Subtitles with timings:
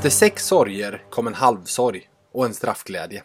[0.00, 3.22] Efter sex sorger kom en halvsorg och en straffglädje.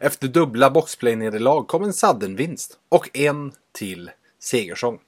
[0.00, 4.10] Efter dubbla boxplay-nederlag kom en sudden-vinst och en till
[4.42, 4.98] segersång.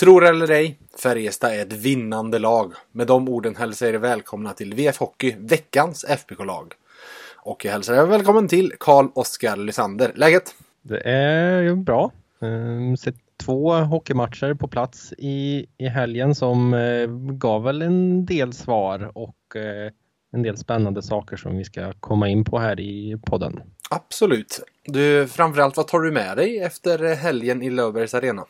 [0.00, 2.72] Tror eller ej, Färjestad är ett vinnande lag.
[2.92, 6.72] Med de orden hälsar jag er välkomna till VF Hockey, veckans FBK-lag.
[7.36, 10.12] Och jag hälsar er välkommen till Karl-Oskar Lysander.
[10.14, 10.54] Läget?
[10.82, 12.12] Det är bra.
[12.38, 18.52] Um, sett två hockeymatcher på plats i, i helgen som uh, gav väl en del
[18.52, 19.90] svar och uh,
[20.36, 23.60] en del spännande saker som vi ska komma in på här i podden.
[23.90, 24.60] Absolut.
[24.84, 28.44] Du, framförallt vad tar du med dig efter helgen i Löfbergs Arena?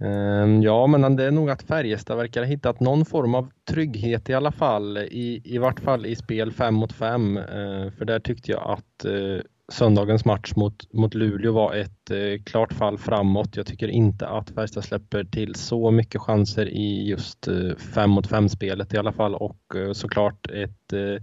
[0.00, 4.30] Ehm, ja, men det är nog att Färjestad verkar ha hittat någon form av trygghet
[4.30, 7.36] i alla fall, i, i vart fall i spel 5 mot 5.
[7.36, 9.40] Ehm, för där tyckte jag att eh,
[9.72, 13.56] söndagens match mot, mot Luleå var ett eh, klart fall framåt.
[13.56, 17.48] Jag tycker inte att Färjestad släpper till så mycket chanser i just
[17.94, 21.22] 5 eh, mot 5 spelet i alla fall och eh, såklart ett, eh,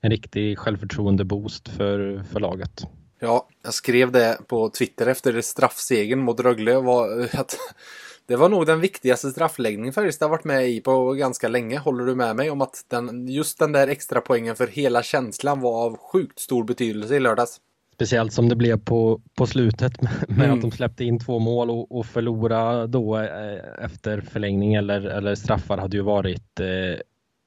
[0.00, 2.86] en riktig självförtroende-boost för, för laget.
[3.20, 7.56] Ja, jag skrev det på Twitter efter straffsegen mot Rögle var eh, att
[8.26, 11.78] det var nog den viktigaste straffläggningen Färjestad varit med i på ganska länge.
[11.78, 15.60] Håller du med mig om att den, just den där extra poängen för hela känslan
[15.60, 17.60] var av sjukt stor betydelse i lördags?
[18.00, 20.52] Speciellt som det blev på, på slutet med mm.
[20.52, 25.34] att de släppte in två mål och, och förlora då eh, efter förlängning eller, eller
[25.34, 27.00] straffar hade ju varit eh,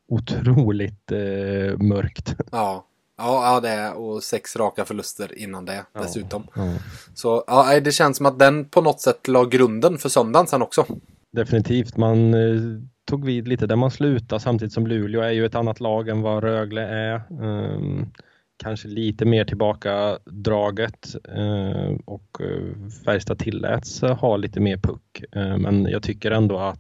[0.08, 2.36] otroligt eh, mörkt.
[2.52, 2.86] Ja,
[3.18, 6.48] Ja, ja, det är och sex raka förluster innan det ja, dessutom.
[6.56, 6.74] Ja.
[7.14, 10.62] Så ja, det känns som att den på något sätt la grunden för söndagen sen
[10.62, 10.86] också.
[11.32, 12.62] Definitivt, man eh,
[13.06, 16.22] tog vid lite där man slutade samtidigt som Luleå är ju ett annat lag än
[16.22, 17.22] vad Rögle är.
[17.30, 18.12] Um,
[18.58, 25.24] kanske lite mer tillbaka draget uh, och uh, Färjestad tilläts ha lite mer puck.
[25.36, 26.80] Uh, men jag tycker ändå att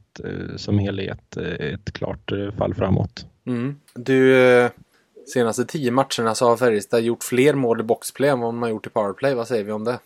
[0.55, 3.25] som helhet ett klart fall framåt.
[3.45, 3.75] Mm.
[3.95, 4.35] Du
[5.27, 8.87] Senaste tio matcherna så har Färjestad gjort fler mål i boxplay än vad har gjort
[8.87, 9.35] i powerplay.
[9.35, 9.99] Vad säger vi om det?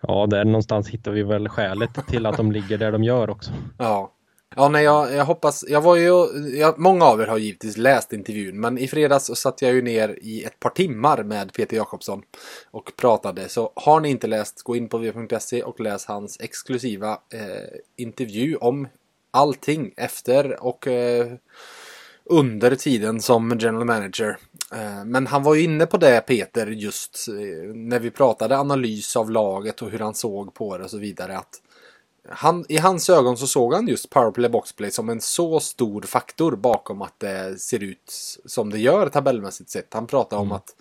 [0.00, 3.50] Ja, där någonstans hittar vi väl skälet till att de ligger där de gör också.
[3.78, 4.13] Ja.
[4.56, 5.64] Ja, nej, jag, jag hoppas.
[5.68, 6.26] Jag var ju,
[6.58, 9.82] jag, många av er har givetvis läst intervjun, men i fredags så satt jag ju
[9.82, 12.22] ner i ett par timmar med Peter Jakobsson
[12.70, 13.48] och pratade.
[13.48, 18.56] Så har ni inte läst, gå in på v.se och läs hans exklusiva eh, intervju
[18.56, 18.88] om
[19.30, 21.32] allting efter och eh,
[22.24, 24.36] under tiden som general manager.
[24.72, 29.16] Eh, men han var ju inne på det Peter just eh, när vi pratade analys
[29.16, 31.38] av laget och hur han såg på det och så vidare.
[31.38, 31.60] Att
[32.28, 36.56] han, I hans ögon så såg han just powerplay boxplay som en så stor faktor
[36.56, 38.12] bakom att det ser ut
[38.44, 39.94] som det gör tabellmässigt sett.
[39.94, 40.52] Han pratade mm.
[40.52, 40.74] om att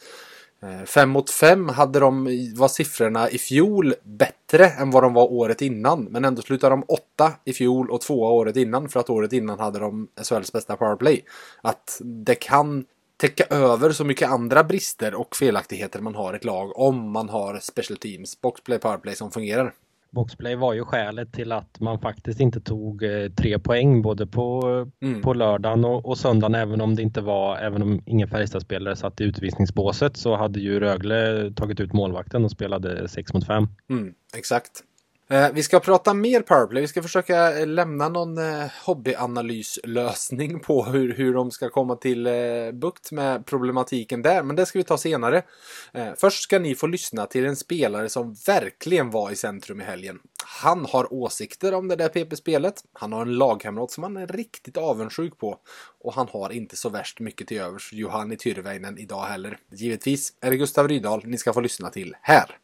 [0.63, 2.23] Eh, fem mot fem hade de,
[2.55, 6.03] var siffrorna i fjol bättre än vad de var året innan.
[6.03, 8.89] Men ändå slutade de åtta i fjol och tvåa året innan.
[8.89, 11.25] För att året innan hade de SHLs bästa powerplay.
[11.61, 12.85] Att det kan
[13.17, 17.29] täcka över så mycket andra brister och felaktigheter man har i ett lag om man
[17.29, 19.73] har special teams, boxplay, powerplay som fungerar.
[20.13, 24.62] Boxplay var ju skälet till att man faktiskt inte tog eh, tre poäng både på,
[25.01, 25.22] mm.
[25.22, 29.22] på lördagen och, och söndagen även om det inte var, även om ingen Färjestadspelare satt
[29.22, 33.68] i utvisningsbåset så hade ju Rögle tagit ut målvakten och spelade 6 mot 5.
[33.90, 34.84] Mm, exakt.
[35.28, 36.81] Eh, vi ska prata mer powerplay.
[36.81, 42.29] Vi ska försöka eh, lämna någon eh, hobbyanalyslösning på hur, hur de ska komma till
[42.73, 44.44] bukt med problematiken där.
[44.44, 45.44] Men det ska vi ta senare.
[46.17, 50.19] Först ska ni få lyssna till en spelare som verkligen var i centrum i helgen.
[50.45, 52.84] Han har åsikter om det där PP-spelet.
[52.94, 55.58] Han har en lagkamrat som han är riktigt avundsjuk på.
[56.03, 59.58] Och han har inte så värst mycket till övers för Johanni Tyrväinen idag heller.
[59.72, 62.58] Givetvis är det Gustav Rydahl ni ska få lyssna till här.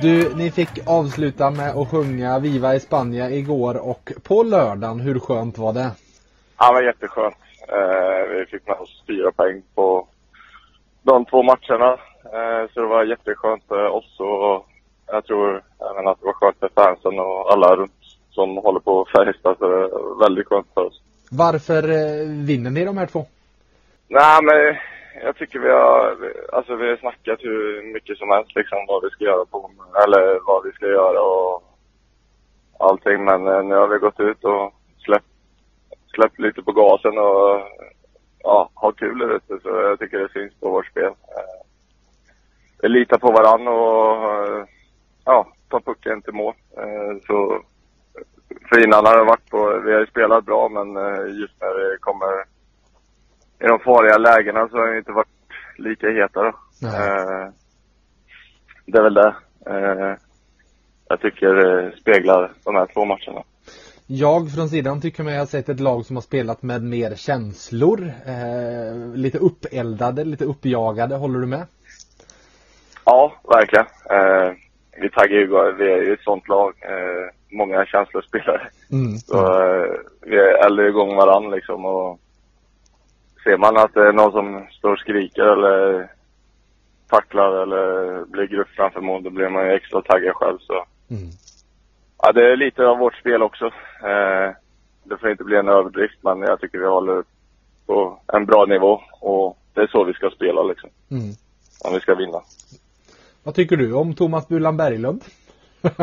[0.00, 5.00] Du, ni fick avsluta med att sjunga Viva España igår och på lördagen.
[5.00, 5.90] Hur skönt var det?
[6.58, 7.36] Ja, det var jätteskönt.
[7.68, 10.06] Eh, vi fick med oss fyra poäng på
[11.02, 11.92] de två matcherna.
[12.24, 14.66] Eh, så det var jätteskönt för oss och
[15.06, 17.92] jag tror även att det var skönt för fansen och alla runt
[18.30, 19.56] som håller på Färjestad.
[19.58, 21.00] Så det var väldigt skönt för oss.
[21.30, 23.26] Varför eh, vinner ni de här två?
[24.08, 24.76] Nej, men
[25.22, 26.16] jag tycker vi har,
[26.52, 29.70] alltså vi har snackat hur mycket som helst liksom vad vi ska göra på,
[30.04, 31.62] eller vad vi ska göra och
[32.78, 33.24] allting.
[33.24, 34.74] Men eh, nu har vi gått ut och
[35.04, 35.26] släppt,
[36.14, 37.60] släppt lite på gasen och
[38.38, 39.58] ja, ha kul där ute.
[39.62, 41.04] Så jag tycker det syns på vårt spel.
[41.04, 41.66] Eh,
[42.82, 44.64] vi litar på varandra och eh,
[45.24, 46.54] ja, tar pucken till mål.
[47.26, 47.62] Så
[48.68, 50.86] för innan har det varit på, vi har ju spelat bra men
[51.40, 52.44] just när det kommer
[53.60, 55.28] i de farliga lägena så har det inte varit
[55.78, 56.48] lika heta då.
[56.88, 57.48] Eh,
[58.86, 59.34] Det är väl det.
[59.66, 60.14] Eh,
[61.08, 63.42] Jag tycker det speglar de här två matcherna.
[64.06, 68.12] Jag från sidan tycker mig ha sett ett lag som har spelat med mer känslor.
[68.26, 71.16] Eh, lite uppeldade, lite uppjagade.
[71.16, 71.66] Håller du med?
[73.04, 73.86] Ja, verkligen.
[74.10, 74.52] Eh,
[75.00, 75.46] vi taggar ju,
[75.78, 76.74] vi är ju ett sånt lag.
[76.80, 78.68] Eh, många känslospelare.
[78.92, 79.16] Mm.
[79.16, 82.20] Så eh, vi eldar igång varandra liksom och
[83.48, 86.10] ser man att det är någon som står och skriker eller
[87.10, 90.84] tacklar eller blir grupp framför mål, då blir man ju extra taggad själv så.
[91.10, 91.30] Mm.
[92.22, 93.64] Ja, det är lite av vårt spel också.
[94.10, 94.48] Eh,
[95.04, 97.24] det får inte bli en överdrift, men jag tycker vi håller
[97.86, 100.90] på en bra nivå och det är så vi ska spela liksom.
[101.10, 101.30] Mm.
[101.84, 102.40] Om vi ska vinna.
[103.42, 105.24] Vad tycker du om Thomas Bulan Berglund?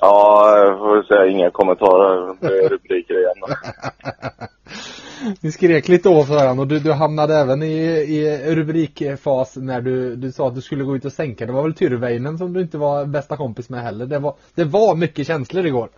[0.00, 2.36] Ja, jag får säga inga kommentarer.
[2.40, 3.34] Det är rubriker igen.
[5.40, 7.76] Ni skrek lite åt varandra och du, du hamnade även i,
[8.16, 11.46] i rubrikfas när du, du sa att du skulle gå ut och sänka.
[11.46, 14.06] Det var väl Tyrväinen som du inte var bästa kompis med heller.
[14.06, 15.88] Det var, det var mycket känslor igår.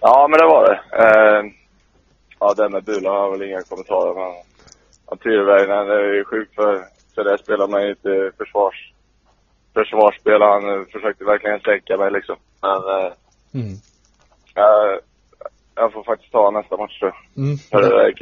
[0.00, 0.80] Ja, men det var det.
[1.04, 1.52] Eh,
[2.40, 4.14] ja, det med Bulan har väl inga kommentarer.
[4.14, 4.32] Men
[5.06, 8.92] ja, Tyrväinen är ju sjukt för, för det spelar man ju inte försvars,
[9.74, 10.42] försvarsspel.
[10.42, 12.36] Han eh, försökte verkligen sänka mig liksom.
[12.62, 13.12] Men eh,
[13.54, 13.76] Mm.
[14.54, 15.00] jag,
[15.74, 17.12] jag får faktiskt ta nästa match då.
[17.36, 17.56] Mm.
[17.58, 18.12] För det där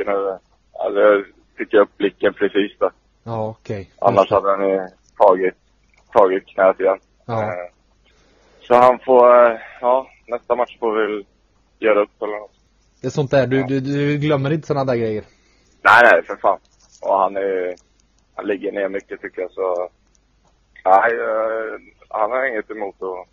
[0.85, 1.25] kunde, alltså, jag
[1.57, 2.91] fick upp blicken precis där.
[3.25, 3.91] Ja, okej.
[3.99, 4.89] Annars hade han ju
[5.19, 5.55] tagit,
[6.13, 6.99] tagit knät igen.
[7.27, 7.43] Ja.
[7.43, 7.71] Eh,
[8.61, 11.27] Så han får, eh, ja, nästa match får vi väl
[11.79, 12.51] göra upp eller något.
[13.01, 15.25] Det är sånt där, du, du, du glömmer inte sådana där grejer.
[15.83, 16.59] Nej, nej, för fan.
[17.03, 17.75] Och han är
[18.35, 19.89] han ligger ner mycket tycker jag så.
[20.85, 23.29] Nej, eh, han har inget emot att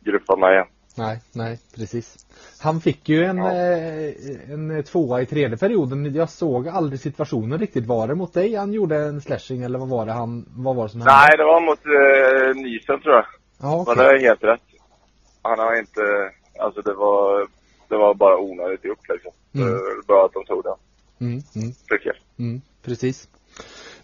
[0.00, 0.66] gruppa mig igen.
[0.96, 2.26] Nej, nej, precis.
[2.60, 3.52] Han fick ju en, Ja.
[3.52, 6.14] eh, en tvåa i tredje perioden.
[6.14, 7.86] Jag såg aldrig situationen riktigt.
[7.86, 10.84] Var det mot dig han gjorde en slashing eller vad var det han, vad var
[10.84, 11.12] det som hände?
[11.14, 13.24] Nej, det var mot eh, Nysen tror jag.
[13.60, 13.94] Ja, Men okej.
[13.96, 14.60] det är helt rätt.
[15.42, 16.02] Han har inte,
[16.58, 17.46] alltså det var,
[17.88, 19.32] det var bara onödigt gjort liksom.
[19.54, 19.78] Mm.
[20.06, 20.74] Bra att de tog det,
[21.24, 22.46] Mm, mm, tycker jag.
[22.46, 23.28] mm, precis.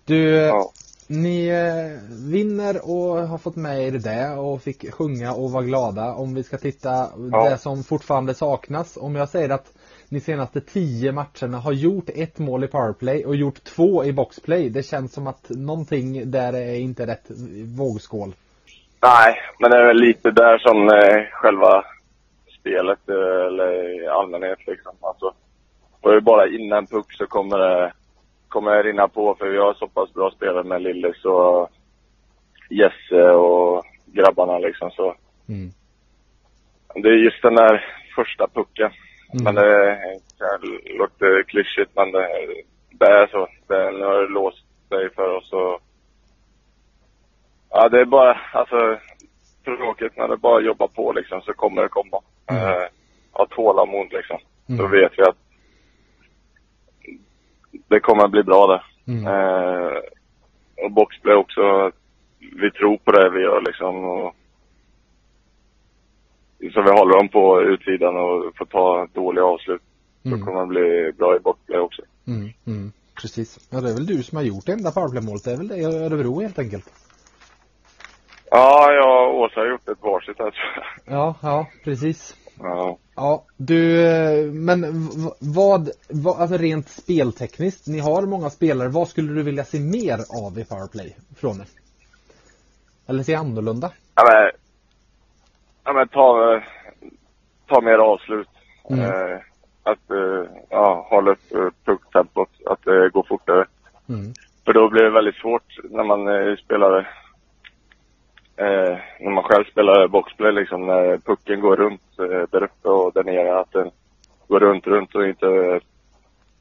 [0.05, 0.73] Du, eh, Ja.
[1.11, 1.99] Ni eh,
[2.31, 6.15] vinner och har fått med er det och fick sjunga och vara glada.
[6.15, 6.89] Om vi ska titta
[7.33, 7.51] Ja.
[7.51, 8.97] det som fortfarande saknas.
[9.01, 9.73] Om jag säger att
[10.09, 14.71] ni senaste tio matcherna har gjort ett mål i powerplay och gjort två i boxplay.
[14.71, 17.27] Det känns som att någonting där är inte rätt
[17.79, 18.33] vågskål.
[19.03, 21.85] Nej, men det är väl lite där som eh, själva
[22.61, 24.93] spelet, eh, eller i allmänhet liksom.
[25.01, 25.33] Alltså,
[26.03, 27.93] får du bara in en puck så kommer det,
[28.51, 31.71] kommer det rinna på för vi har så pass bra spelare med Lillis och
[32.71, 35.15] Jesse och grabbarna liksom så.
[35.49, 35.71] Mm.
[36.95, 37.85] Det är just den där
[38.17, 38.91] första pucken.
[39.33, 39.45] Mm.
[39.45, 39.99] Men det
[40.39, 42.29] kan låter klyschigt men det,
[42.91, 43.49] det är så.
[43.69, 45.81] Det, nu har det låst sig för oss och
[47.73, 48.99] Ja, det är bara, alltså
[49.65, 52.21] tråkigt när det bara jobbar på liksom så kommer det komma.
[52.51, 52.63] Mm.
[52.63, 52.89] Eh,
[53.33, 54.39] ha tålamod liksom.
[54.67, 54.91] Då Mm.
[54.91, 55.37] vet vi att
[57.91, 58.83] det kommer att bli bra där.
[59.13, 59.27] Mm.
[59.27, 59.99] Eh,
[60.85, 61.91] och boxplay också.
[62.39, 64.05] Vi tror på det vi gör liksom.
[64.05, 64.35] Och,
[66.75, 69.83] så vi håller dem på utsidan och får ta dåliga avslut.
[70.25, 70.39] Mm.
[70.39, 72.03] Då kommer det bli bra i boxplay också.
[72.27, 73.69] Mm, mm, precis.
[73.71, 75.45] Ja, det är väl du som har gjort det enda powerplaymålet.
[75.45, 76.87] Det är väl det i Örebro helt enkelt.
[78.51, 81.15] Ja, jag och Åsa har gjort ett varsitt här tror jag.
[81.17, 82.37] Ja, ja, precis.
[82.63, 82.99] Ja.
[83.15, 84.81] Ja, du, eh, men
[85.41, 90.19] vad, vad, alltså rent speltekniskt, ni har många spelare, vad skulle du vilja se mer
[90.45, 91.67] av i powerplay från er?
[93.07, 93.91] Eller se annorlunda?
[94.15, 94.51] Ja men,
[95.85, 96.61] ja, men ta,
[97.67, 98.49] ta mer avslut.
[98.91, 99.01] Mm.
[99.01, 99.41] Eh,
[99.83, 103.67] att eh, ja, hålla upp eh, pucktempot, att det går fortare.
[104.09, 104.33] Mm.
[104.65, 107.15] För då blir det väldigt svårt när man eh, spelar
[108.57, 113.13] eh, när man själv spelar boxplay liksom, när pucken går runt eh, där uppe och
[113.13, 113.91] där nere, att den
[114.49, 115.81] går runt, runt och inte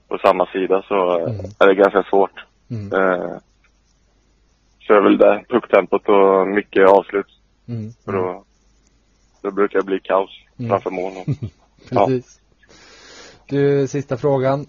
[0.08, 1.46] på samma sida så eh, Mm.
[1.60, 2.46] är det ganska svårt.
[2.70, 2.94] Mm.
[2.94, 3.38] Eh,
[4.88, 5.44] så är väl det.
[5.50, 7.28] Pucktempot och mycket avslut.
[7.68, 7.92] Mm.
[8.06, 8.44] För då,
[9.42, 10.30] då brukar det bli kaos
[10.60, 10.70] Mm.
[10.70, 11.12] framför mål.
[11.90, 12.06] Ja.
[12.08, 12.40] Precis.
[13.48, 14.66] Du, sista frågan.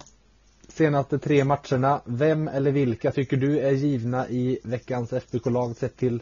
[0.67, 6.19] Senaste tre matcherna, vem eller vilka tycker du är givna i veckans FBK-lag sett till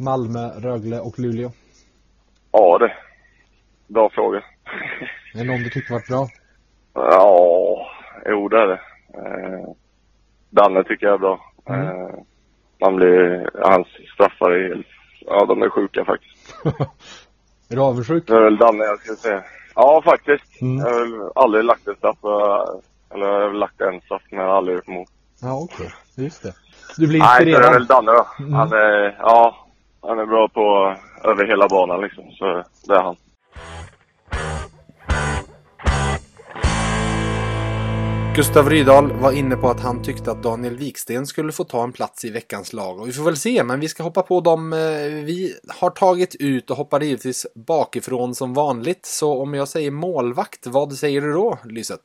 [0.00, 1.50] Malmö, Rögle och Luleå?
[2.52, 2.92] Ja, det.
[3.94, 4.38] Bra fråga.
[5.34, 6.28] Är det någon du tycker varit bra?
[6.94, 7.86] Ja,
[8.26, 8.80] jo det är det.
[9.14, 9.70] Eh,
[10.50, 11.40] Danne tycker jag är bra.
[11.68, 11.86] Mm.
[11.86, 12.10] Eh,
[12.80, 14.86] man blir, hans straffar är helt,
[15.20, 16.54] ja de är sjuka faktiskt.
[17.70, 18.26] Är du avundsjuk?
[18.26, 19.44] Det är väl Danne jag skulle säga.
[19.74, 20.62] Ja faktiskt.
[20.62, 20.76] Mm.
[20.78, 22.18] Jag har väl aldrig lagt en straff,
[23.14, 25.06] eller jag har väl lagt en straff men jag har aldrig gjort mål.
[25.42, 25.90] Ja, okej.
[26.16, 26.52] Just det.
[26.96, 27.72] Du blir Nej, så det är inspirerad?
[27.72, 28.26] väl Danne då.
[28.38, 28.52] Mm.
[28.52, 29.66] Han är, ja,
[30.02, 32.24] han är bra på över hela banan liksom.
[32.30, 33.16] Så det är han.
[38.36, 41.92] Gustav Rydahl var inne på att han tyckte att Daniel Wiksten skulle få ta en
[41.92, 43.00] plats i veckans lag.
[43.00, 44.78] Och vi får väl se, men vi ska hoppa på dem eh,
[45.24, 49.06] vi har tagit ut och hoppar givetvis bakifrån som vanligt.
[49.06, 52.00] Så om jag säger målvakt, vad säger du då, Lyset?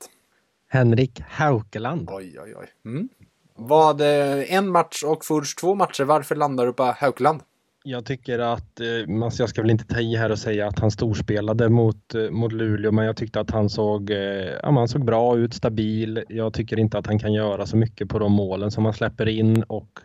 [0.69, 2.09] Henrik Haukeland.
[2.11, 2.67] Oj, oj, oj.
[2.85, 3.09] Mm.
[3.55, 7.41] Vad, en match och först två matcher, varför landar du på Haukeland?
[7.87, 8.81] Jag tycker att,
[9.23, 12.29] alltså jag ska väl inte ta i här och säga att han storspelade mot, eh,
[12.29, 14.17] mot Luleå, men jag tyckte att han såg, eh,
[14.63, 16.23] ja, han såg bra ut, stabil.
[16.29, 19.27] Jag tycker inte att han kan göra så mycket på de målen som han släpper
[19.27, 19.99] in och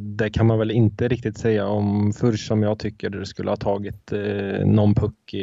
[0.00, 4.12] det kan man väl inte riktigt säga om Furs som jag tycker skulle ha tagit
[4.64, 5.34] någon puck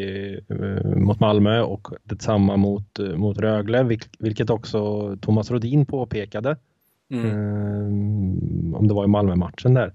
[0.95, 6.57] mot Malmö och detsamma mot, mot Rögle, vilk- vilket också Thomas Rodin påpekade.
[7.11, 8.75] Mm.
[8.75, 9.93] Om det var i Malmö-matchen där.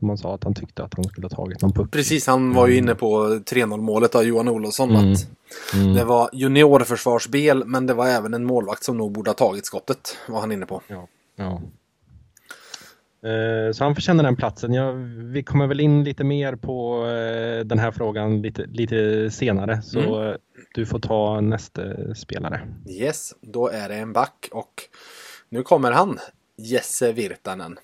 [0.00, 1.90] Som han sa att han tyckte att han skulle ha tagit någon puck.
[1.90, 4.90] Precis, han var ju inne på 3-0 målet av Johan Olofsson.
[4.90, 5.12] Mm.
[5.12, 5.26] Att
[5.74, 5.94] Mm.
[5.94, 10.16] det var juniorförsvarsspel, men det var även en målvakt som nog borde ha tagit skottet,
[10.28, 10.82] var han inne på.
[10.86, 11.08] Ja.
[13.28, 14.72] Eh, Så han förtjänar den platsen.
[14.72, 14.92] Jag,
[15.32, 19.82] vi kommer väl in lite mer på eh, den här frågan lite, lite senare.
[19.82, 20.34] Så eh,
[20.74, 21.82] du får ta nästa
[22.14, 22.60] spelare.
[22.88, 24.72] Yes, då är det en back och
[25.48, 26.18] nu kommer han,
[26.56, 27.78] Jesse Virtanen.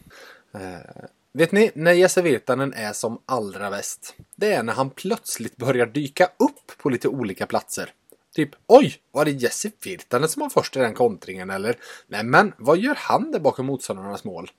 [1.36, 5.86] Vet ni, när Jesse Virtanen är som allra bäst, det är när han plötsligt börjar
[5.86, 7.92] dyka upp på lite olika platser.
[8.34, 11.78] Typ, oj, var det Jesse Virtanen som var först i den kontringen eller?
[12.06, 14.50] Nej men, vad gör han där bakom motståndarnas mål?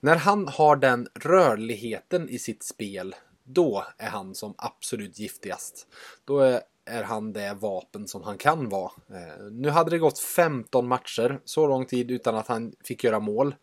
[0.00, 5.86] När han har den rörligheten i sitt spel, då är han som absolut giftigast.
[6.24, 8.92] Då är, är han det vapen som han kan vara.
[9.10, 13.20] Eh, nu hade det gått 15 matcher, så lång tid utan att han fick göra
[13.20, 13.54] mål.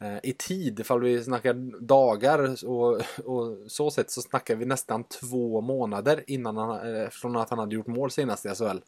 [0.00, 5.04] Eh, I tid, ifall vi snackar dagar och, och så sett så snackar vi nästan
[5.04, 8.78] två månader innan han, eh, från att han hade gjort mål senast i SHL.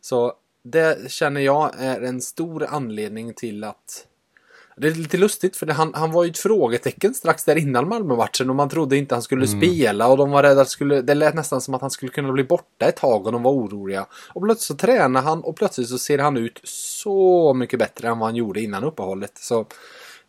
[0.00, 0.32] Så
[0.62, 4.06] det känner jag är en stor anledning till att
[4.76, 7.88] det är lite lustigt för det, han, han var ju ett frågetecken strax där innan
[7.88, 11.14] Malmö-matchen och man trodde inte han skulle spela och de var rädda att skulle, det
[11.14, 14.06] lät nästan som att han skulle kunna bli borta ett tag och de var oroliga.
[14.32, 18.18] Och plötsligt så tränar han och plötsligt så ser han ut så mycket bättre än
[18.18, 19.38] vad han gjorde innan uppehållet.
[19.38, 19.66] Så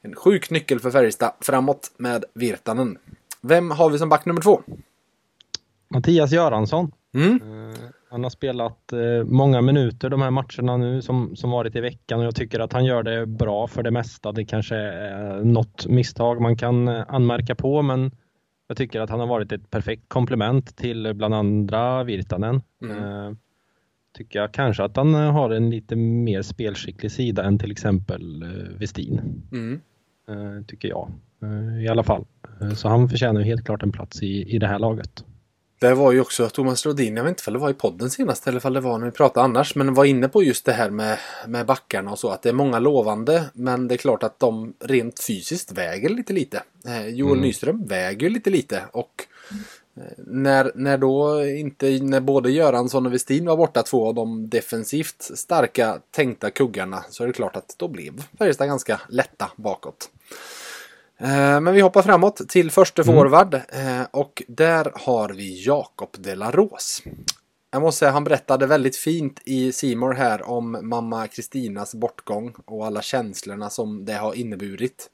[0.06, 2.98] en sjuk nyckel för Färjestad framåt med Virtanen.
[3.42, 4.62] Vem har vi som back nummer två?
[5.88, 6.92] Mattias Göransson.
[7.14, 7.36] Mm.
[7.36, 7.78] Eh,
[8.10, 12.20] Han har spelat eh, många minuter de här matcherna nu som, som varit i veckan
[12.20, 14.32] och jag tycker att han gör det bra för det mesta.
[14.32, 18.12] Det kanske är något misstag man kan eh, anmärka på men
[18.68, 22.62] jag tycker att han har varit ett perfekt komplement till bland andra Virtanen.
[22.82, 23.38] Mm.
[24.18, 28.46] Tycker jag kanske att han har en lite mer spelskicklig sida än till exempel
[28.80, 29.44] Westin.
[29.52, 29.82] Mm.
[30.30, 31.12] Eh, Tycker jag
[31.44, 32.26] eh, i alla fall.
[32.62, 35.24] Eh, Så han förtjänar helt klart en plats i, i det här laget.
[35.80, 38.48] Det var ju också Thomas Rodin, jag vet inte om det var i podden senast
[38.48, 40.90] eller om det var när vi pratade annars, men var inne på just det här
[40.90, 41.18] med,
[41.48, 44.74] med backarna och så, att det är många lovande, men det är klart att de
[44.80, 46.64] rent fysiskt väger lite lite.
[47.08, 49.12] Joel Nyström väger lite lite och
[50.18, 55.22] när, när då inte, när både Göransson och Westin var borta, två av de defensivt
[55.36, 60.10] starka tänkta kuggarna, så är det klart att då blev Färjestad ganska lätta bakåt.
[61.18, 66.36] Eh, Men vi hoppar framåt till första forward eh, och där har vi Jakob de
[66.36, 67.04] la Rose.
[67.72, 72.86] Jag måste säga han berättade väldigt fint i Simor här om mamma Kristinas bortgång och
[72.86, 75.10] alla känslorna som det har inneburit.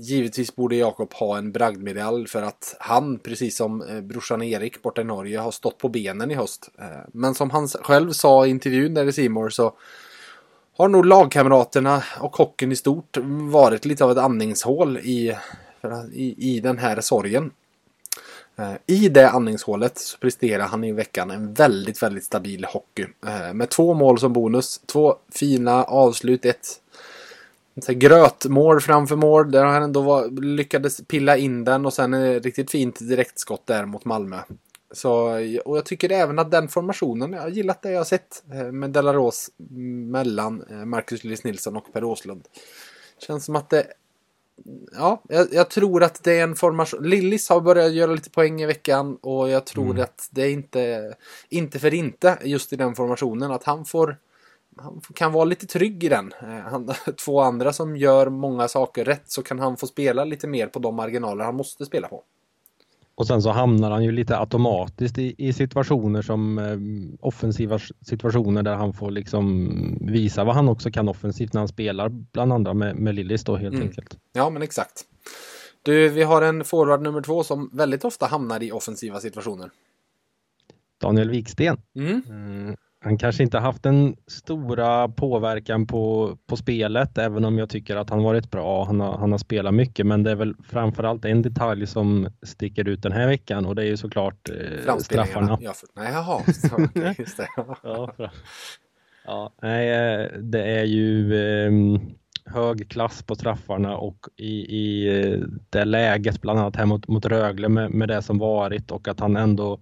[0.00, 5.00] Givetvis borde Jakob ha en bragdmedalj för att han, precis som eh, brorsan Erik borta
[5.00, 6.68] i Norge, har stått på benen i höst.
[6.78, 9.72] Eh, men som han själv sa i intervjun där i Simor så
[10.76, 13.16] har nog lagkamraterna och hockeyn i stort
[13.50, 15.36] varit lite av ett andningshål i,
[16.12, 17.50] i, i den här sorgen.
[18.56, 23.06] Eh, I det andningshålet så presterar han i veckan en väldigt, väldigt stabil hockey.
[23.52, 26.80] Med två mål som bonus, två fina avslut, ett
[27.84, 32.44] så grötmål framför mål där han ändå var, lyckades pilla in den och sen ett
[32.44, 34.38] riktigt fint direktskott där mot Malmö.
[34.92, 35.30] Så,
[35.64, 38.72] och jag tycker även att den formationen, jag har gillat det jag har sett eh,
[38.72, 39.50] med Delaros
[40.10, 42.48] mellan eh, Marcus Lillis Nilsson och Per Åslund.
[43.18, 43.86] Känns som att det
[44.92, 47.08] Ja, jag, jag, tror att det är en formation.
[47.08, 50.02] Lillis har börjat göra lite poäng i veckan och jag tror mm.
[50.02, 51.14] att det är inte,
[51.48, 54.16] inte för inte just i den formationen att han får
[54.82, 56.32] han kan vara lite trygg i den.
[56.42, 56.90] Eh, han,
[57.24, 60.78] två andra som gör många saker rätt så kan han få spela lite mer på
[60.78, 62.22] de marginaler han måste spela på.
[63.14, 68.62] Och sen så hamnar han ju lite automatiskt i, i situationer som eh, offensiva situationer
[68.62, 69.68] där han får liksom
[70.00, 73.56] visa vad han också kan offensivt när han spelar bland andra med, med Lillis då
[73.56, 73.88] helt mm.
[73.88, 74.18] enkelt.
[74.32, 75.04] Ja men exakt.
[75.82, 79.70] Du, vi har en forward nummer två som väldigt ofta hamnar i offensiva situationer.
[81.00, 81.80] Daniel Wiksten.
[81.94, 82.22] Mm.
[82.28, 87.96] Mm han kanske inte haft den stora påverkan på, på spelet, även om jag tycker
[87.96, 88.84] att han varit bra.
[88.84, 92.88] Han har, han har spelat mycket, men det är väl framförallt en detalj som sticker
[92.88, 95.58] ut den här veckan och det är ju såklart eh, straffarna.
[95.60, 96.42] Ja, för, nej, jaha,
[97.18, 97.48] just det.
[97.82, 98.30] ja, för,
[99.24, 102.00] ja, nej, eh, det är ju eh,
[102.44, 105.40] hög klass på straffarna och i, i eh,
[105.70, 109.20] det läget, bland annat här mot, mot Rögle med, med det som varit och att
[109.20, 109.80] han ändå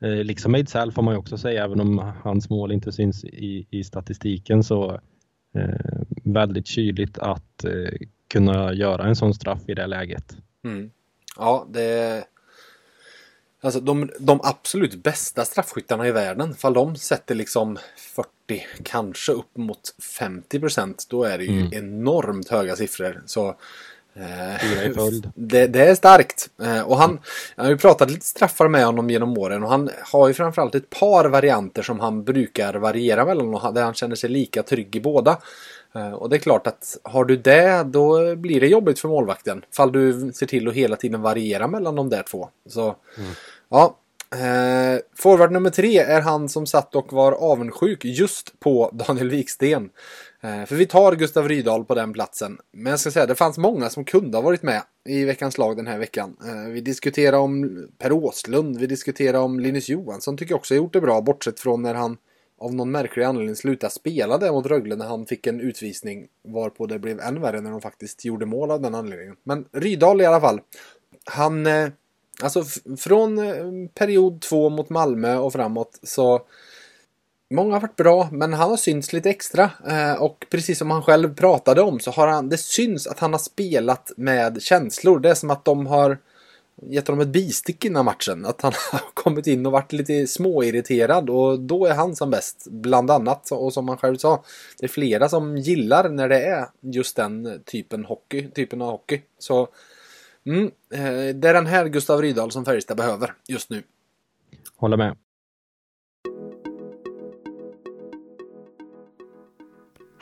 [0.00, 3.84] liksom Ejdsell får man ju också säga, även om hans mål inte syns i, i
[3.84, 5.00] statistiken så
[5.54, 10.36] eh, väldigt kyligt att eh, kunna göra en sån straff i det läget.
[10.64, 10.90] Mm.
[11.36, 12.24] Ja, det
[13.60, 18.28] Alltså de, de absolut bästa straffskyttarna i världen, fall de sätter liksom 40,
[18.84, 21.72] kanske upp mot 50 procent, då är det ju mm.
[21.72, 23.22] enormt höga siffror.
[23.26, 23.56] Så
[24.60, 25.30] Fyra i följd.
[25.34, 26.48] Det, det, är starkt.
[26.62, 27.18] Eh, och han,
[27.56, 30.74] jag har ju pratat lite straffar med honom genom åren och han har ju framförallt
[30.74, 34.96] ett par varianter som han brukar variera mellan och där han känner sig lika trygg
[34.96, 35.38] i båda.
[35.94, 39.64] Eh, och det är klart att har du det då blir det jobbigt för målvakten.
[39.76, 42.48] Fall du ser till att hela tiden variera mellan de där två.
[42.66, 42.82] Så
[43.18, 43.30] mm.
[43.68, 43.96] ja,
[44.30, 49.90] Eh, forward nummer tre är han som satt och var avundsjuk just på Daniel Wiksten.
[50.42, 52.58] Eh, för vi tar Gustav Rydahl på den platsen.
[52.72, 55.76] Men jag ska säga, det fanns många som kunde ha varit med i veckans lag
[55.76, 56.36] den här veckan.
[56.46, 60.76] Eh, vi diskuterar om Per Åslund, vi diskuterar om Linus Johansson, tycker jag också har
[60.76, 62.16] gjort det bra, bortsett från när han
[62.60, 66.86] av någon märklig anledning slutade spela där mot Rögle när han fick en utvisning varpå
[66.86, 69.36] det blev än värre när de faktiskt gjorde mål av den anledningen.
[69.42, 70.60] Men Rydahl i alla fall.
[71.24, 71.88] Han, eh,
[72.42, 72.64] alltså
[72.98, 73.38] från
[73.94, 76.42] period två mot Malmö och framåt så
[77.50, 79.70] Många har varit bra, men han har synts lite extra.
[79.88, 83.32] Eh, och precis som han själv pratade om så har han, det syns att han
[83.32, 85.20] har spelat med känslor.
[85.20, 86.18] Det är som att de har
[86.82, 88.46] gett honom ett bistick innan matchen.
[88.46, 92.66] Att han har kommit in och varit lite småirriterad och då är han som bäst.
[92.70, 94.44] Bland annat, och som han själv sa,
[94.78, 99.22] det är flera som gillar när det är just den typen, hockey, typen av hockey.
[99.38, 99.68] Så
[100.46, 103.82] mm, eh, det är den här Gustav Rydahl som Färjestad behöver just nu.
[104.76, 105.16] Håller med.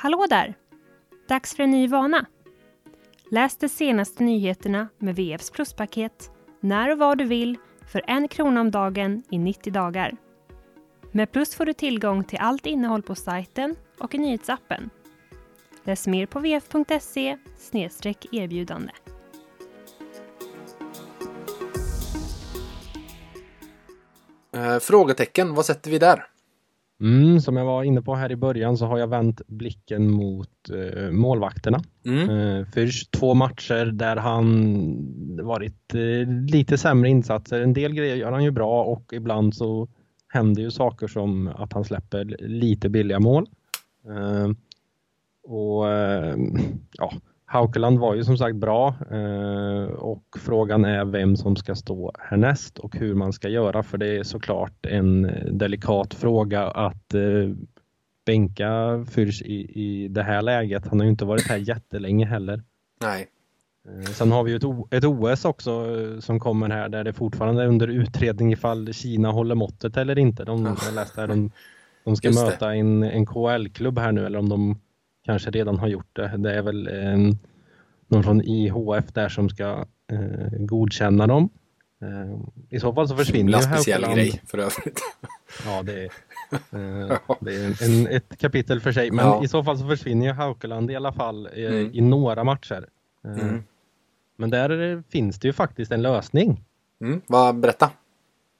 [0.06, 0.54] Hallå där!
[1.28, 2.26] Dags för en ny vana.
[3.30, 8.60] Läs de senaste nyheterna med VFs pluspaket när och var du vill för en krona
[8.60, 10.16] om dagen i 90 dagar.
[11.12, 14.90] Med Plus får du tillgång till allt innehåll på sajten och i nyhetsappen.
[15.84, 17.38] Läs mer på vf.se
[18.32, 18.92] erbjudande.
[24.52, 26.35] Eh, frågetecken, vad sätter vi där?
[27.00, 30.70] Mm, som jag var inne på här i början så har jag vänt blicken mot
[30.70, 31.80] eh, målvakterna.
[32.06, 32.30] Mm.
[32.30, 37.60] Eh, först två matcher där han varit eh, lite sämre insatser.
[37.60, 39.88] En del grejer gör han ju bra och ibland så
[40.28, 43.48] händer ju saker som att han släpper lite billiga mål.
[44.08, 44.50] Eh,
[45.42, 46.36] och eh,
[46.92, 47.12] ja,
[47.48, 52.78] Haukeland var ju som sagt bra eh, och frågan är vem som ska stå härnäst
[52.78, 57.50] och hur man ska göra för det är såklart en delikat fråga att eh,
[58.26, 58.64] bänka
[59.10, 60.86] Fürch i, i det här läget.
[60.86, 62.62] Han har ju inte varit här jättelänge heller.
[63.00, 63.26] Nej.
[63.88, 65.86] Eh, sen har vi ju ett, ett OS också
[66.20, 70.44] som kommer här där det fortfarande är under utredning ifall Kina håller måttet eller inte.
[70.44, 71.50] De, jag läste här, de,
[72.04, 74.78] de ska möta en, en KL-klubb här nu eller om de
[75.26, 76.36] kanske redan har gjort det.
[76.36, 77.36] Det är väl eh,
[78.08, 81.48] någon från IHF där som ska eh, godkänna dem.
[82.02, 82.38] Eh,
[82.70, 85.00] I så fall så försvinner ju speciell grej för övrigt.
[85.64, 86.04] Ja, det är,
[87.10, 89.10] eh, det är en, ett kapitel för sig.
[89.10, 89.44] Men ja.
[89.44, 91.90] i så fall så försvinner ju Haukeland i alla fall eh, mm.
[91.94, 92.88] i några matcher.
[93.24, 93.62] Eh, mm.
[94.36, 96.64] Men där finns det ju faktiskt en lösning.
[97.00, 97.20] Mm.
[97.26, 97.90] Vad, berätta.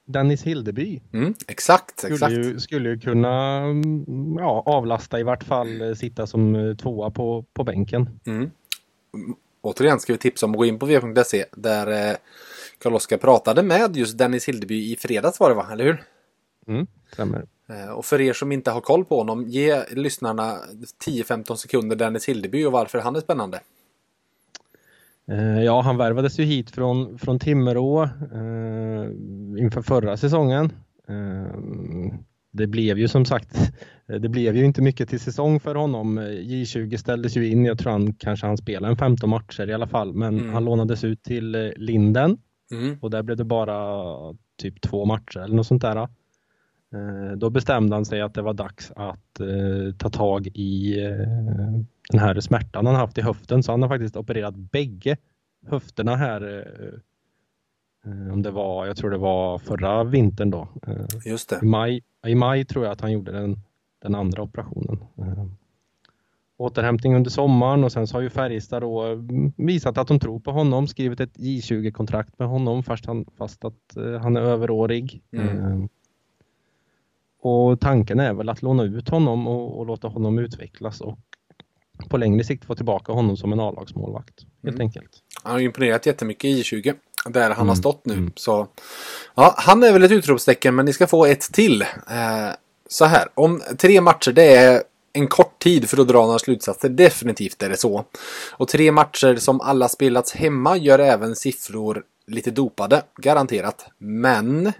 [0.06, 2.32] Dennis Hildeby Mm, exakt, skulle exakt.
[2.32, 7.10] ju, skulle ju kunna mm, ja, avlasta i vart fall eh, sitta som eh, tvåa
[7.10, 8.20] på, på bänken.
[8.26, 8.50] Mm.
[9.62, 12.16] Återigen ska vi tipsa om att gå in på v.se där eh,
[12.78, 16.02] Karl-Oskar pratade med just Dennis Hildeby i fredags var det va, eller hur?
[16.68, 17.46] Mm, stämmer.
[17.68, 20.58] Eh, Och för er som inte har koll på honom, ge lyssnarna
[21.06, 23.60] 10-15 sekunder Dennis Hildeby och varför han är spännande.
[25.30, 29.10] Eh, Ja, han värvades ju hit från, från Timrå eh,
[29.58, 30.72] inför förra säsongen.
[31.08, 32.12] Eh,
[32.52, 33.72] det blev ju som sagt,
[34.06, 36.18] det blev ju inte mycket till säsong för honom.
[36.20, 39.86] J20 ställdes ju in, jag tror han kanske han spelade en 15 matcher i alla
[39.86, 40.54] fall, men Mm.
[40.54, 42.38] han lånades ut till eh, Linden
[42.72, 42.98] Mm.
[43.00, 44.04] och där blev det bara
[44.58, 45.96] typ två matcher eller något sånt där.
[45.96, 51.80] Eh, Då bestämde han sig att det var dags att eh, ta tag i eh,
[52.08, 55.16] den här smärtan han haft i höften så han har faktiskt opererat bägge
[55.66, 56.42] höfterna här.
[56.42, 60.68] eh, eh, Om det var, jag tror det var förra vintern då.
[60.86, 61.58] Eh, Just det.
[61.62, 63.60] I maj, I maj tror jag att han gjorde den,
[64.02, 64.98] den andra operationen.
[66.58, 70.40] Återhämtning under sommaren och sen så har ju Färjestad då mm, visat att de tror
[70.40, 75.22] på honom, skrivit ett J20-kontrakt med honom fast, han, fast att han är överårig.
[75.32, 75.88] Mm.
[77.40, 81.18] Och tanken är väl att låna ut honom och, och låta honom utvecklas och
[82.08, 84.34] på längre sikt få tillbaka honom som en A-lagsmålvakt.
[84.62, 84.80] Helt Mm.
[84.80, 85.10] enkelt.
[85.42, 86.94] Han har imponerat jättemycket i 20
[87.28, 88.14] där han har Mm, stått nu.
[88.14, 88.32] mm.
[88.36, 88.68] Så
[89.34, 91.82] ja, han är väl ett utropstecken men ni ska få ett till.
[91.82, 92.50] Eh,
[92.88, 94.82] så här, om tre matcher det är
[95.12, 96.88] en kort tid för att dra några slutsatser.
[96.88, 98.04] Definitivt är det så.
[98.52, 103.02] Och tre matcher som alla spelats hemma gör även siffror lite dopade.
[103.16, 103.86] Garanterat.
[103.98, 104.72] Men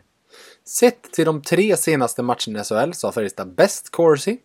[0.66, 4.38] sett till de tre senaste matcherna i SHL så har Färjestad bäst corsi.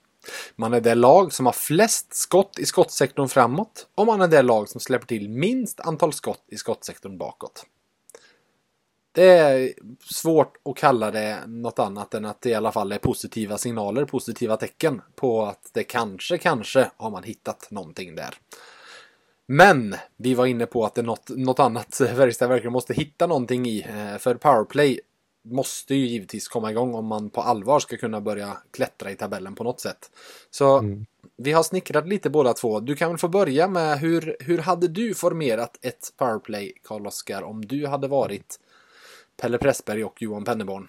[0.56, 4.42] Man är det lag som har flest skott i skottsektorn framåt och man är det
[4.42, 7.66] lag som släpper till minst antal skott i skottsektorn bakåt.
[9.14, 12.98] Det är svårt att kalla det något annat än att det i alla fall är
[12.98, 18.36] positiva signaler, positiva tecken på att det kanske, kanske har man hittat någonting där.
[19.46, 23.28] Men vi var inne på att det är något, något annat Färjestad verkligen måste hitta
[23.28, 23.82] någonting i.
[23.82, 25.00] Eh, för powerplay
[25.44, 29.56] måste ju givetvis komma igång om man på allvar ska kunna börja klättra i tabellen
[29.56, 30.12] på något sätt.
[30.50, 31.06] Så Mm.
[31.38, 32.80] vi har snickrat lite båda två.
[32.80, 37.66] Du kan väl få börja med hur, hur hade du formerat ett powerplay, Karl-Oskar, om
[37.66, 38.60] du hade varit
[39.42, 40.88] Pelle Pressberg och Johan Penneborn?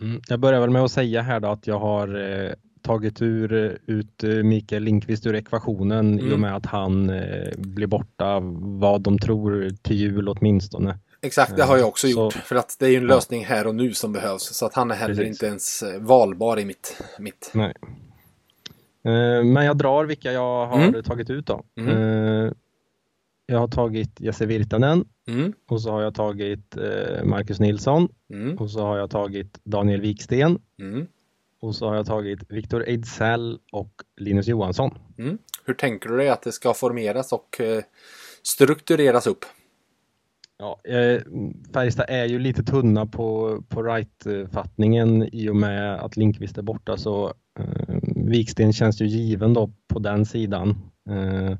[0.00, 0.20] Mm.
[0.28, 2.52] Jag börjar väl med att säga här då att jag har eh,
[2.82, 6.32] tagit ur, eh, ut eh, Mikael Lindqvist ur ekvationen i Mm.
[6.32, 8.40] och med att han eh, blir borta
[8.80, 10.98] vad de tror till jul åtminstone.
[11.22, 12.32] Exakt, det har jag också Så- gjort.
[12.32, 14.42] För att det är ju en lösning här och nu som behövs.
[14.42, 15.28] Så att han är heller Precis.
[15.30, 17.00] inte ens eh, valbar i mitt.
[17.18, 17.50] mitt.
[17.54, 17.74] Nej.
[19.04, 21.02] Eh, Men jag drar vilka jag har Mm.
[21.02, 21.64] tagit ut då.
[21.76, 21.96] Mm.
[22.46, 22.52] Eh,
[23.46, 28.58] Jag har tagit Jesse Virtanen Mm, och så har jag tagit eh, Marcus Nilsson mm,
[28.58, 31.06] och så har jag tagit Daniel Wiksten mm,
[31.60, 34.98] och så har jag tagit Victor Ejdsell och Linus Johansson.
[35.18, 35.38] mm.
[35.64, 37.82] Hur tänker du dig att det ska formeras och eh,
[38.42, 39.44] struktureras upp?
[40.62, 41.20] Ja, eh,
[41.74, 46.96] Färjestad är ju lite tunna på, på right-fattningen i och med att Linkvist är borta
[46.96, 50.70] så eh, Viksten känns ju given då på den sidan.
[51.10, 51.58] Eh,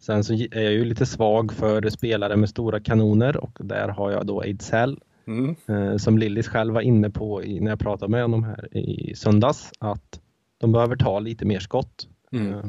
[0.00, 4.10] sen så är jag ju lite svag för spelare med stora kanoner och där har
[4.10, 8.10] jag då Ejdsell Mm, eh, som Lillis själv var inne på i, när jag pratade
[8.10, 10.20] med honom här i söndags att
[10.58, 12.08] de behöver ta lite mer skott.
[12.32, 12.52] Mm.
[12.52, 12.64] Eh,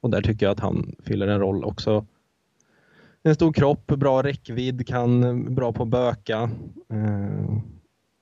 [0.00, 2.06] och där tycker jag att han fyller en roll också.
[3.26, 6.50] En stor kropp, bra räckvidd, kan bra på att böka.
[6.92, 7.58] Eh,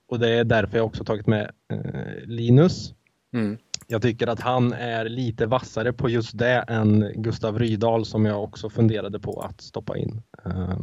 [0.07, 2.93] och det är därför jag också tagit med eh, Linus.
[3.33, 8.25] mm, Jag tycker att han är lite vassare på just det än Gustav Rydahl som
[8.25, 10.21] jag också funderade på att stoppa in.
[10.45, 10.79] Eh,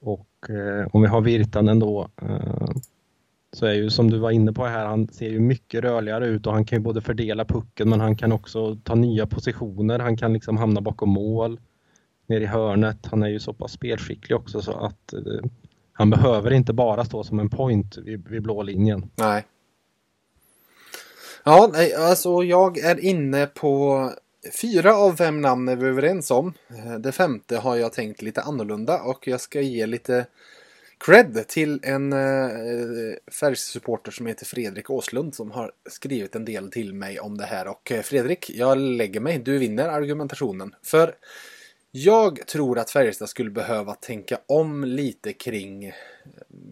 [0.00, 2.68] och eh, om vi har Virtanen då eh,
[3.52, 6.46] så är ju som du var inne på här, han ser ju mycket rörligare ut
[6.46, 9.98] och han kan ju både fördela pucken men han kan också ta nya positioner.
[9.98, 11.60] Han kan liksom hamna bakom mål,
[12.28, 13.06] ner i hörnet.
[13.10, 15.50] Han är ju så pass spelskicklig också så att eh,
[15.92, 19.10] han behöver inte bara stå som en point vid, vid blå linjen.
[19.14, 19.44] nej.
[21.44, 24.12] Ja, nej, alltså jag är inne på
[24.60, 26.54] fyra av fem namn är vi överens om.
[26.70, 30.26] Eh, det femte har jag tänkt lite annorlunda och jag ska ge lite
[30.98, 36.94] cred till en eh, supporter som heter Fredrik Åslund som har skrivit en del till
[36.94, 37.68] mig om det här.
[37.68, 39.38] Och eh, Fredrik, jag lägger mig.
[39.38, 40.74] Du vinner argumentationen.
[40.82, 41.14] För
[41.90, 45.92] jag tror att Färjestad skulle behöva tänka om lite kring,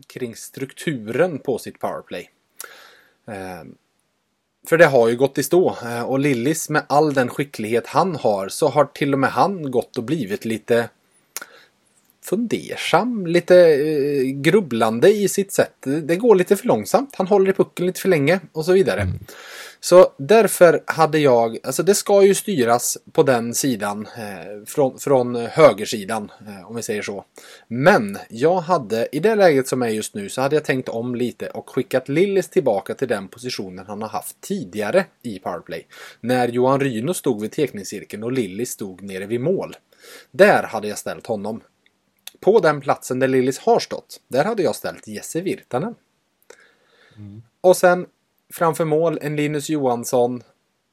[0.07, 2.31] kring strukturen på sitt powerplay.
[3.26, 3.74] Ehm,
[4.68, 5.76] för det har ju gått i stå.
[5.85, 9.70] Eh, och Lillis med all den skicklighet han har så har till och med han
[9.70, 10.88] gått och blivit lite
[12.24, 15.76] fundersam, lite eh, grubblande i sitt sätt.
[16.02, 19.00] Det går lite för långsamt, han håller i pucken lite för länge och så vidare.
[19.00, 19.18] Mm.
[19.88, 25.37] Så därför hade jag, alltså det ska ju styras på den sidan, eh, från, från
[25.37, 27.25] högersidan, eh, om vi säger så.
[27.68, 31.14] Men jag hade, i det läget som är just nu, så hade jag tänkt om
[31.14, 35.87] lite och skickat Lillis tillbaka till den positionen han har haft tidigare i powerplay.
[36.20, 39.77] När Johan Ryno stod vid tekningscirkeln och Lillis stod nere vid mål.
[40.31, 41.61] Där hade jag ställt honom.
[42.40, 45.94] På den platsen där Lillis har stått, där hade jag ställt Jesse Virtanen.
[47.61, 48.07] Och sen
[48.54, 50.42] framför mål en Linus Johansson.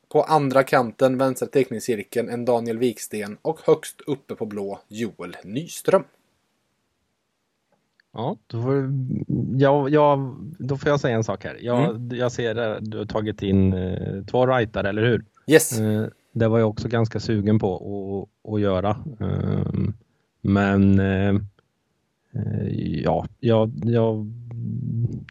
[0.09, 6.03] På andra kanten, vänstra teckningscirkeln, en Daniel Wiksten och högst uppe på blå Joel Nyström.
[8.13, 8.91] Ja, då får,
[9.57, 11.57] jag, jag, då får jag säga en sak här.
[11.61, 15.25] Jag, jag ser att du har tagit in eh, två rightare, eller hur?
[15.47, 15.79] Yes.
[15.79, 18.97] Eh, det var jag också ganska sugen på att, att göra.
[19.19, 19.93] Ehm,
[20.41, 21.35] men eh,
[22.33, 22.67] eh,
[23.03, 24.25] ja, jag, jag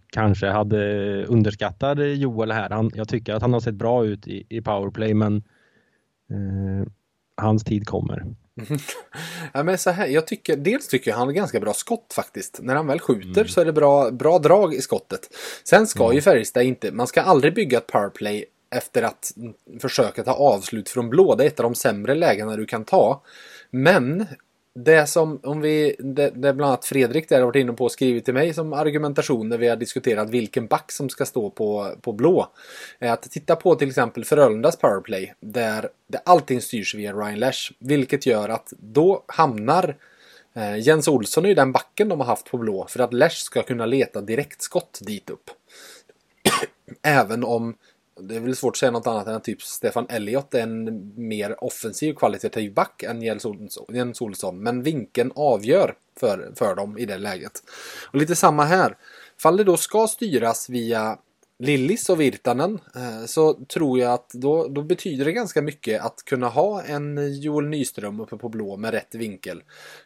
[0.06, 2.70] kanske hade underskattat Joel här.
[2.70, 5.36] Han, jag tycker att han har sett bra ut i, i powerplay men
[6.30, 6.88] eh,
[7.36, 8.24] hans tid kommer.
[9.52, 12.58] Ja, men så här, jag tycker, dels tycker jag han har ganska bra skott faktiskt.
[12.62, 15.28] När han väl skjuter så är det bra, bra drag i skottet.
[15.64, 19.32] Sen ska ju Färjestad inte, man ska aldrig bygga ett powerplay efter att
[19.80, 21.34] försöka ta avslut från blå.
[21.34, 23.22] Det är ett av de sämre lägena du kan ta.
[23.70, 24.26] Men
[24.74, 27.92] det som, om vi, det, det bland annat Fredrik där har varit inne på och
[27.92, 31.94] skrivit till mig som argumentation när vi har diskuterat vilken back som ska stå på,
[32.00, 32.48] på blå.
[32.98, 37.72] Är att titta på till exempel Frölundas powerplay där det, allting styrs via Ryan Lash.
[37.78, 39.96] Vilket gör att då hamnar
[40.54, 43.62] eh, Jens Olsson i den backen de har haft på blå för att Lash ska
[43.62, 45.50] kunna leta direktskott dit upp.
[47.02, 47.74] Även om
[48.20, 51.12] det är väl svårt att säga något annat än att typ Stefan Elliott är en
[51.16, 54.62] mer offensiv kvalitativ back än Jens Olsson.
[54.62, 57.52] Men vinkeln avgör för, för dem i det läget.
[58.10, 58.96] Och lite samma här.
[59.38, 61.18] Fall det då ska styras via
[61.62, 66.22] Lillis och Virtanen eh, så tror jag att då, då betyder det ganska mycket att
[66.24, 69.62] kunna ha en Joel Nyström uppe på blå med rätt vinkel.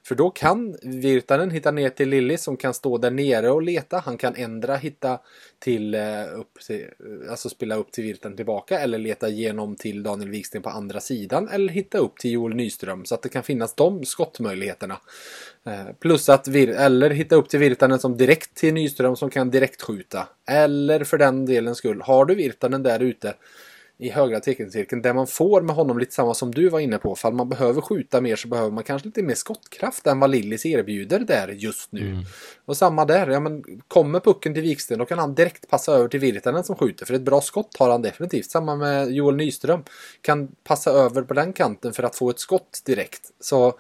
[0.07, 3.99] För då kan Virtanen hitta ner till Lillis som kan stå där nere och leta.
[3.99, 5.19] Han kan ändra hitta
[5.59, 6.01] till, eh,
[6.35, 10.63] upp till, eh, alltså spela upp till Virtanen tillbaka eller leta igenom till Daniel Wiksten
[10.63, 14.05] på andra sidan eller hitta upp till Joel Nyström så att det kan finnas de
[14.05, 14.97] skottmöjligheterna.
[16.01, 19.83] Plus att, vir- eller hitta upp till Virtanen som direkt till Nyström som kan direkt
[19.83, 20.29] skjuta.
[20.49, 23.35] Eller för den delen skull, har du Virtanen där ute
[23.99, 27.15] i högra teckencirkeln, där man får med honom lite samma som du var inne på.
[27.15, 30.67] Fall man behöver skjuta mer så behöver man kanske lite mer skottkraft än vad Lillis
[30.67, 32.19] erbjuder där just nu.
[32.65, 36.09] Och samma där, ja men kommer pucken till Viksten då kan han direkt passa över
[36.09, 37.07] till Virtanen som skjuter.
[37.07, 38.51] För ett bra skott har han definitivt.
[38.51, 39.85] Samma med Joel Nyström.
[40.21, 43.23] Kan passa över på den kanten för att få ett skott direkt.
[43.41, 43.79] Så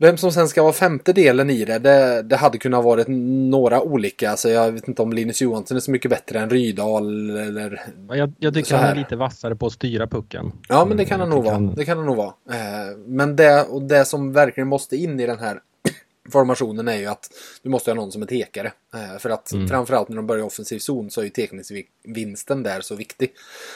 [0.00, 3.06] vem som sen ska vara femte delen i det, det, det hade kunnat varit
[3.50, 4.30] några olika.
[4.30, 7.82] Alltså jag vet inte om Linus Johansson är så mycket bättre än Rydahl eller...
[8.08, 10.52] Jag, jag tycker Så han är lite vassare på att styra pucken.
[10.68, 11.54] Ja, men det kan han Jag nog vara.
[11.54, 12.32] han- Det kan han nog vara.
[12.50, 15.60] Eh, men det, och det som verkligen måste in i den här
[16.32, 17.28] formationen är ju att
[17.62, 18.72] du måste ha någon som är tekare.
[18.94, 22.80] Eh, för att framförallt när de börjar i offensiv zon så är ju tekningsvinsten där
[22.80, 23.32] så viktig.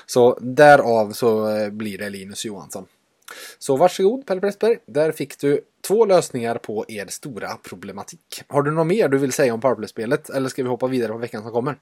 [0.06, 2.86] Så därav så eh, blir det Linus Johansson.
[3.58, 4.78] Så varsågod Pelle Pressberg.
[4.86, 8.42] Där fick du två lösningar på er stora problematik.
[8.48, 11.18] Har du något mer du vill säga om powerplay-spelet eller ska vi hoppa vidare på
[11.18, 11.76] veckan som kommer?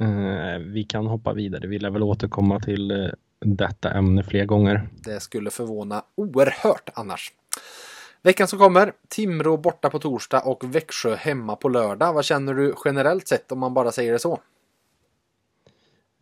[0.00, 1.66] Eh, vi kan hoppa vidare.
[1.66, 3.08] Vi lär väl återkomma till eh,
[3.40, 4.88] detta ämne fler gånger.
[5.04, 7.32] Det skulle förvåna oerhört annars.
[8.22, 12.12] Veckan som kommer, Timrå borta på torsdag och Växjö hemma på lördag.
[12.12, 14.40] Vad känner du generellt sett om man bara säger det så?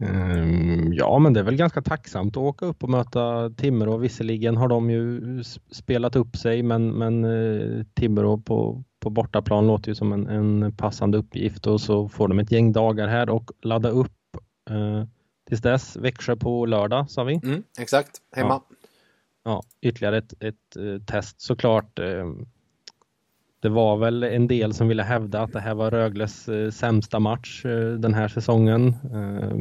[0.01, 3.97] Ehm, Ja, men det är väl ganska tacksamt att åka upp och möta Timrå.
[3.97, 9.89] Visserligen har de ju spelat upp sig, men, men eh, Timrå på, på bortaplan låter
[9.89, 13.51] ju som en, en passande uppgift och så får de ett gäng dagar här och
[13.63, 14.37] ladda upp
[14.71, 15.05] eh,
[15.49, 15.97] tills dess.
[15.97, 17.41] Växjö på lördag sa vi.
[17.43, 18.61] Mm, exakt, hemma.
[19.45, 21.99] Ja, ytterligare ett, ett eh, test såklart.
[21.99, 22.27] Eh,
[23.61, 27.18] det var väl en del som ville hävda att det här var Rögles eh, sämsta
[27.18, 28.88] match eh, den här säsongen.
[28.88, 29.57] Eh,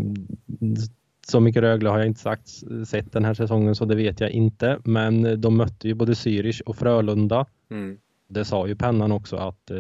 [1.28, 2.50] så mycket Rögle har jag inte sagt,
[2.88, 4.80] sett den här säsongen så det vet jag inte.
[4.84, 7.46] Men de mötte ju både Zürich och Frölunda.
[7.72, 7.98] Mm.
[8.30, 9.72] Det sa ju pennan också att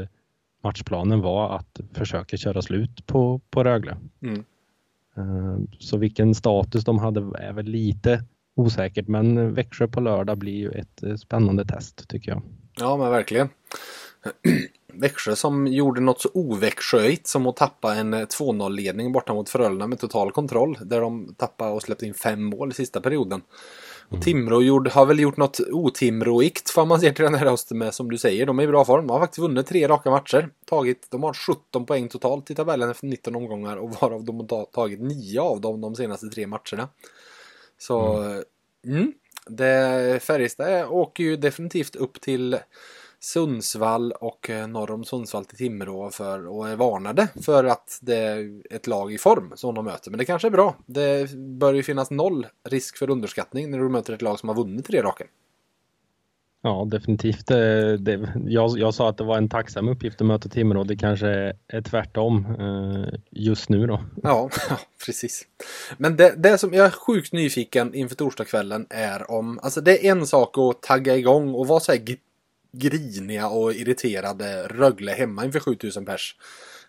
[0.64, 3.98] matchplanen var att försöka köra slut på, på Rögle.
[4.22, 4.44] Mm.
[5.80, 8.24] Så vilken status de hade är väl lite
[8.56, 12.42] osäkert men Växjö på lördag blir ju ett spännande test tycker jag.
[12.80, 13.50] Ja, men verkligen.
[14.94, 20.00] Växjö som gjorde något så oväxjöigt som att tappa en 2-0-ledning borta mot Frölunda med
[20.00, 20.78] total kontroll.
[20.82, 23.42] Där de tappade och släppte in fem mål i sista perioden.
[24.10, 27.78] Och Timrå gjorde, har väl gjort något otimroikt får man se till den här hösten
[27.78, 28.46] med som du säger.
[28.46, 29.08] De är i bra form.
[29.08, 30.50] De har faktiskt vunnit tre raka matcher.
[30.66, 34.66] Tagit, de har 17 poäng totalt i tabellen efter 19 omgångar och varav de har
[34.66, 36.90] tagit 9 av dem de senaste tre matcherna.
[37.78, 38.24] Så
[38.86, 39.14] mm.
[39.48, 42.58] det, Färjestad åker ju definitivt upp till
[43.20, 48.16] Sundsvall och eh, norr om Sundsvall till Timrå för, och är varnade för att det
[48.16, 50.12] är ett lag i form som de möter.
[50.12, 50.76] Men det kanske är bra.
[50.86, 54.56] Det bör ju finnas noll risk för underskattning när du möter ett lag som har
[54.56, 55.24] vunnit tre raka.
[56.62, 57.48] Ja, definitivt.
[57.48, 60.84] Det, det, jag, jag sa att det var en tacksam uppgift att möta Timrå.
[60.84, 64.04] Det kanske är tvärtom eh, just nu då.
[64.24, 65.48] Ja, ja precis.
[65.98, 70.12] Men det, det som jag är sjukt nyfiken inför torsdagskvällen är om, alltså det är
[70.12, 72.00] en sak att tagga igång och vara så här
[72.72, 76.36] griniga och irriterade Rögle hemma inför 7000 pers.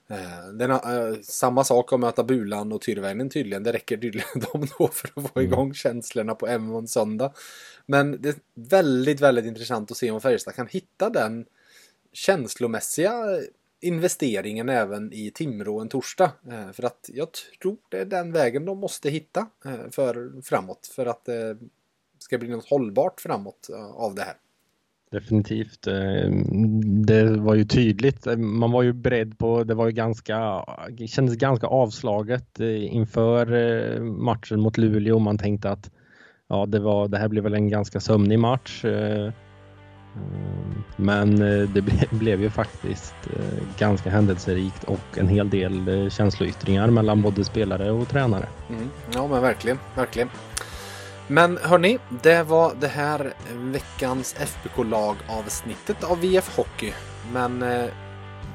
[0.09, 3.63] Eh, den, eh, samma sak att möta Bulan och Tyrväinen tydligen.
[3.63, 7.33] Det räcker tydligen de då för att få igång känslorna på en söndag.
[7.87, 11.45] Men det är väldigt, väldigt intressant att se om Färjestad kan hitta den
[12.13, 13.41] känslomässiga
[13.81, 16.33] investeringen även i Timrå en torsdag.
[16.51, 17.29] Eh, för att jag
[17.63, 20.87] tror det är den vägen de måste hitta eh, för framåt.
[20.95, 21.59] För att det
[22.19, 24.35] ska bli något hållbart framåt eh, av det här.
[25.13, 25.87] Definitivt.
[25.87, 28.27] Ehm, det var ju tydligt.
[28.27, 30.65] Ehm, man var ju beredd på, det var ju ganska,
[31.07, 35.19] kändes ganska avslaget eh, inför eh, matchen mot Luleå.
[35.19, 35.91] Man tänkte att
[36.49, 38.85] ja, det, var, det här blev väl en ganska sömnig match.
[38.85, 39.33] Eh,
[40.17, 41.37] ehm, men
[41.75, 43.15] det blev ju faktiskt
[43.79, 48.47] ganska händelserikt och en hel del känsloyttringar mellan både spelare och tränare.
[48.69, 48.89] Mm.
[49.15, 50.29] Ja, men verkligen, verkligen.
[51.31, 56.93] Men hörni, det var det här veckans FBK-lag avsnittet av VF Hockey.
[57.33, 57.85] Men eh,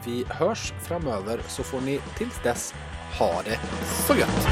[0.06, 2.74] vi hörs framöver så får ni tills dess
[3.20, 3.60] ha det
[4.08, 4.48] så gött!